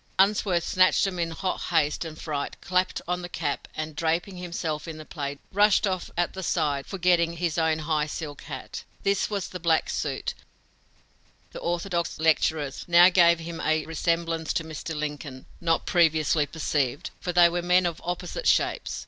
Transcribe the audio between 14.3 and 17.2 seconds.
to Mr. Lincoln, not previously perceived,